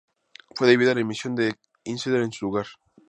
[0.55, 1.53] Fue debido a la emisión de
[1.83, 2.65] The Insider en su lugar.